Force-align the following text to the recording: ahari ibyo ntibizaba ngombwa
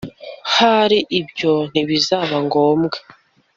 ahari 0.49 0.99
ibyo 1.19 1.53
ntibizaba 1.71 2.35
ngombwa 2.45 2.97